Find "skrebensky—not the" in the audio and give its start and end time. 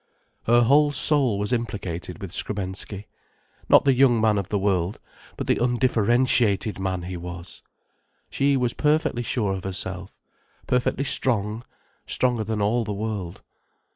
2.33-3.93